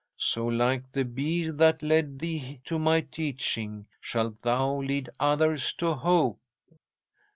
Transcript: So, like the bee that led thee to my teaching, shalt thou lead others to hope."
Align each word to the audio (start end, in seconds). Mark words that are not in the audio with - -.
So, 0.17 0.47
like 0.47 0.91
the 0.93 1.05
bee 1.05 1.47
that 1.51 1.83
led 1.83 2.17
thee 2.17 2.59
to 2.65 2.79
my 2.79 3.01
teaching, 3.01 3.85
shalt 3.99 4.41
thou 4.41 4.81
lead 4.81 5.11
others 5.19 5.73
to 5.73 5.93
hope." 5.93 6.39